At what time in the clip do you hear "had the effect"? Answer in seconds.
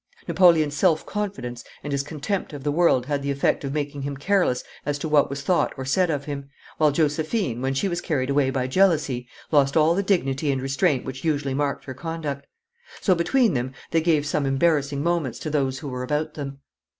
3.05-3.63